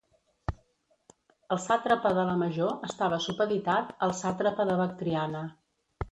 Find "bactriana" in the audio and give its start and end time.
4.81-5.43